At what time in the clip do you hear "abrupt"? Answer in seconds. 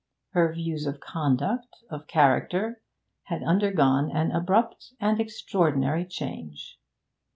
4.31-4.93